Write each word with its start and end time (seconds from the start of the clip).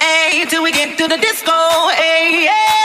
Hey, 0.00 0.44
till 0.48 0.62
we 0.62 0.72
get 0.72 0.98
to 0.98 1.08
the 1.08 1.16
disco. 1.16 1.52
Hey, 1.94 2.44
yeah. 2.44 2.81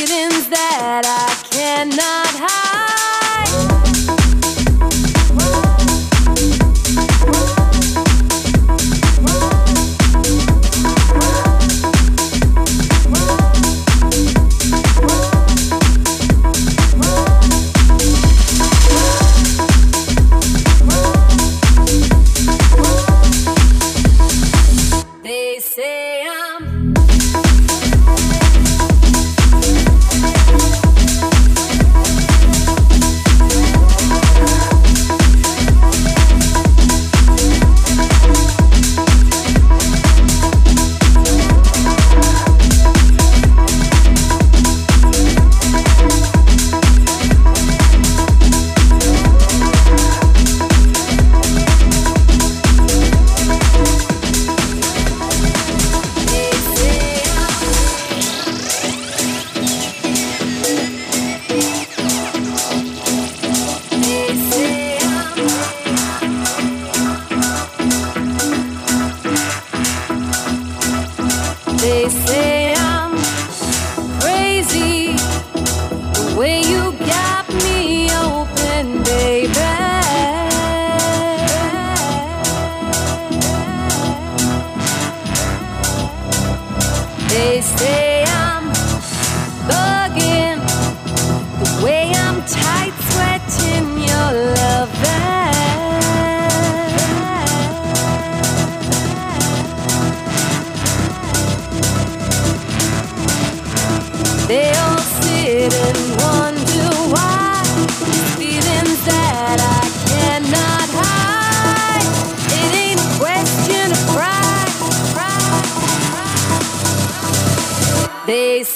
feelings 0.00 0.48
that 0.48 1.02
I 1.04 1.28
cannot 1.50 2.32
hide. 2.40 2.99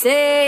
They 0.05 0.44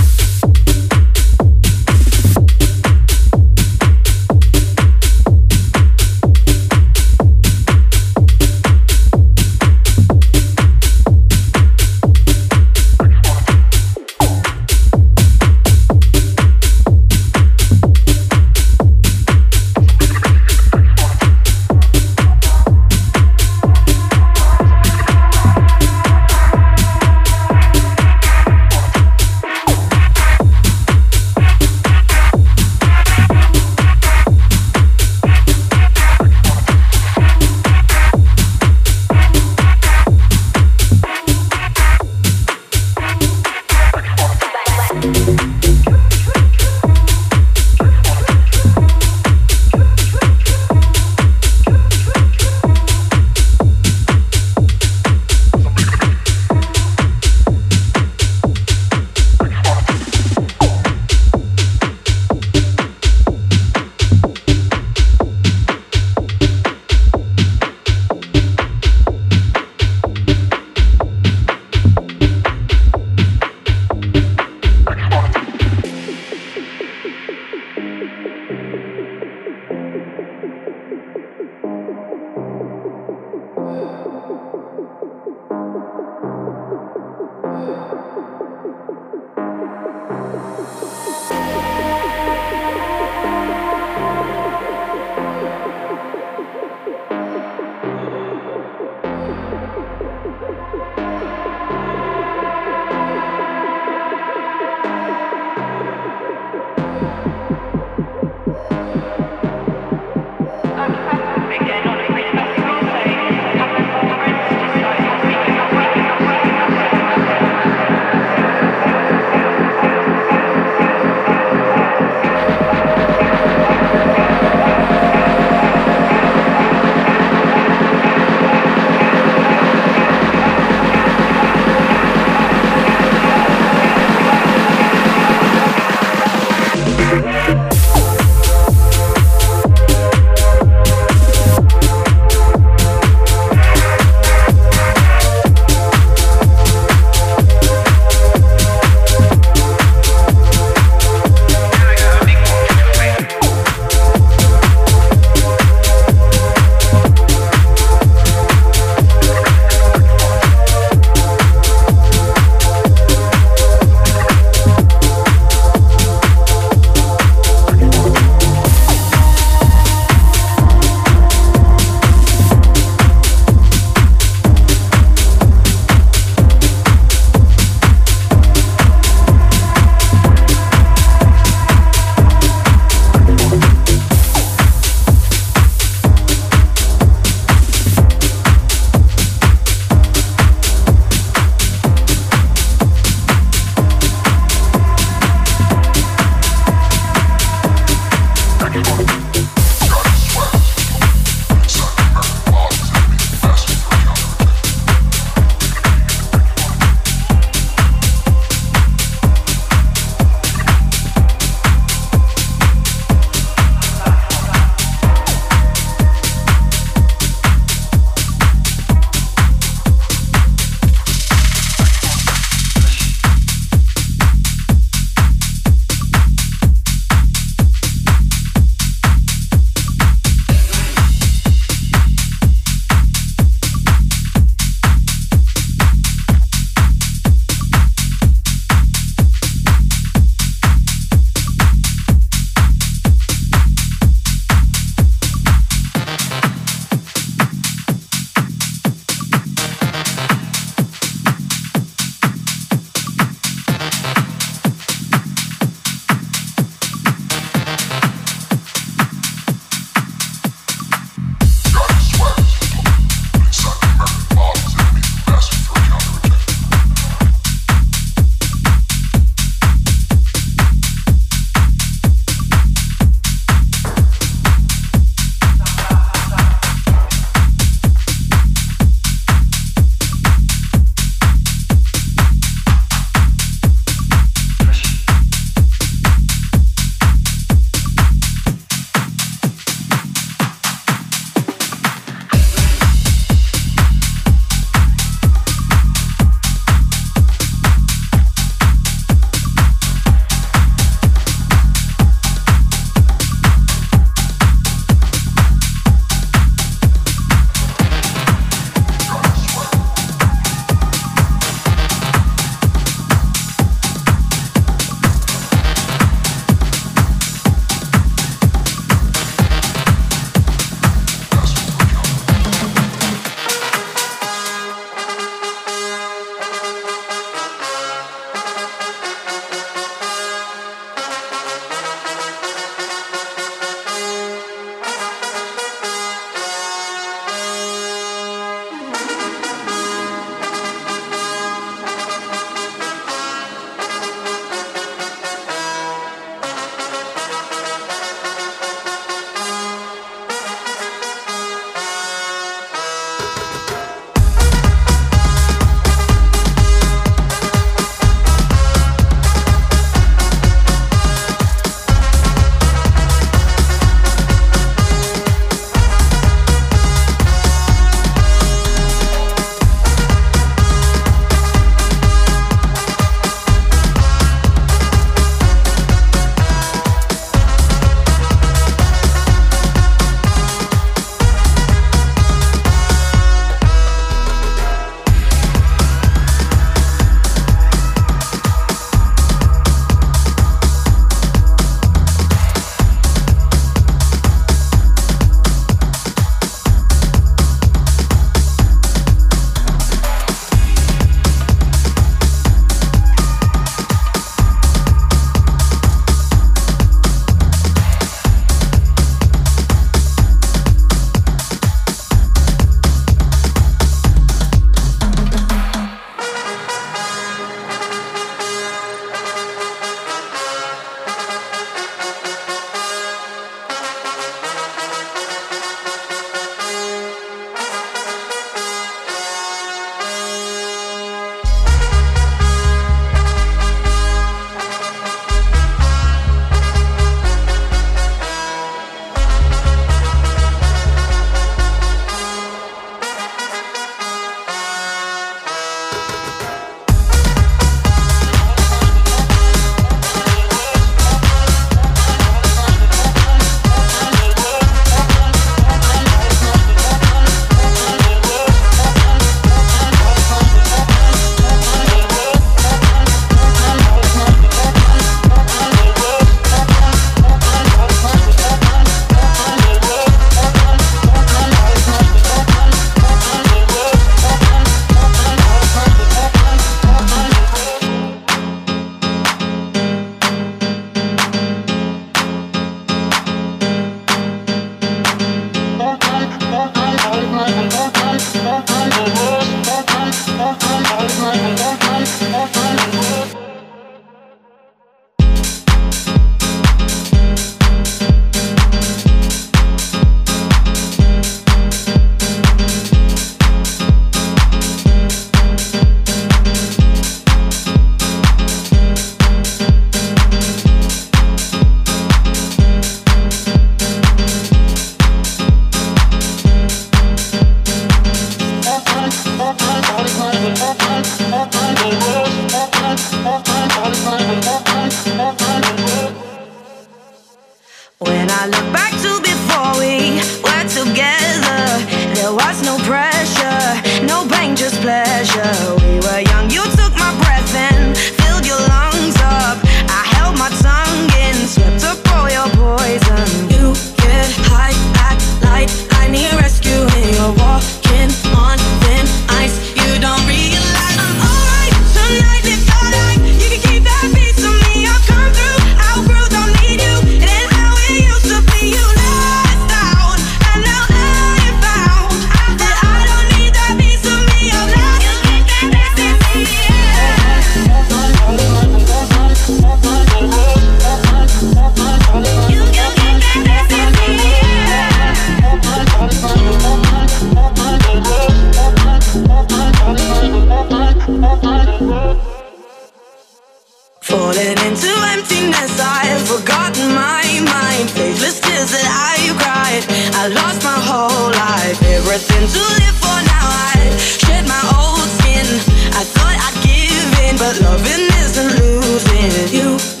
into 584.13 584.91
emptiness. 585.15 585.79
I've 585.79 586.27
forgotten 586.27 586.93
my 586.93 587.23
mind. 587.47 587.89
Faithless 587.91 588.41
tears 588.41 588.71
that 588.71 588.87
I 588.91 589.31
cried. 589.39 589.83
I 590.19 590.27
lost 590.27 590.63
my 590.63 590.79
whole 590.83 591.31
life. 591.31 591.81
Everything 591.83 592.43
to 592.43 592.59
live 592.59 592.97
for 592.99 593.19
now. 593.31 593.47
I 593.71 593.95
shed 593.97 594.47
my 594.47 594.63
old 594.75 595.07
skin. 595.15 595.47
I 595.95 596.03
thought 596.03 596.35
I'd 596.35 596.57
give 596.59 597.11
in, 597.23 597.37
but 597.37 597.55
loving 597.61 598.11
isn't 598.19 598.51
losing. 598.59 599.31
You 599.55 600.00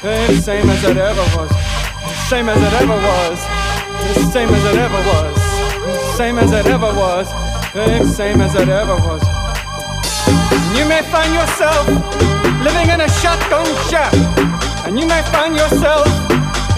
The 0.00 0.40
same 0.40 0.70
as 0.70 0.84
it 0.84 0.96
ever 0.96 1.26
was. 1.34 1.50
Same 2.28 2.48
as 2.48 2.56
it 2.62 2.72
ever 2.78 2.94
was. 2.94 3.38
Same 4.30 4.48
as 4.48 4.64
it 4.64 4.78
ever 4.78 5.00
was. 5.10 6.16
Same 6.16 6.38
as 6.38 6.52
it 6.52 6.66
ever 6.66 6.86
was. 6.94 7.26
The 7.74 8.06
same 8.06 8.40
as 8.40 8.54
it 8.54 8.68
ever 8.68 8.94
was. 8.94 9.22
You 10.78 10.86
may 10.86 11.02
find 11.10 11.34
yourself 11.34 11.88
living 12.62 12.94
in 12.94 13.00
a 13.00 13.08
shotgun 13.18 13.66
shack, 13.90 14.14
and 14.86 15.00
you 15.00 15.06
may 15.06 15.22
find 15.34 15.56
yourself 15.56 16.06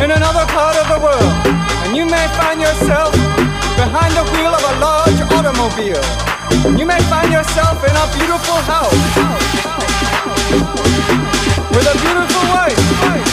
in 0.00 0.10
another 0.10 0.46
part 0.48 0.80
of 0.80 0.88
the 0.88 0.98
world, 1.04 1.32
and 1.84 1.94
you 1.94 2.06
may 2.06 2.26
find 2.40 2.58
yourself 2.58 3.12
behind 3.76 4.16
the 4.16 4.24
wheel 4.32 4.48
of 4.48 4.64
a 4.64 4.74
large 4.80 5.20
automobile. 5.36 6.00
You 6.72 6.86
may 6.86 7.00
find 7.12 7.30
yourself 7.30 7.84
in 7.84 7.92
a 7.92 8.06
beautiful 8.16 8.56
house 8.64 9.69
with 10.26 11.86
a 11.86 11.96
beautiful 12.02 12.42
wife. 12.50 13.29